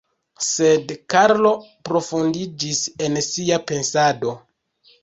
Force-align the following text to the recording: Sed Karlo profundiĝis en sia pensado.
Sed 0.45 0.93
Karlo 1.15 1.51
profundiĝis 1.91 2.83
en 3.09 3.23
sia 3.31 3.65
pensado. 3.75 4.39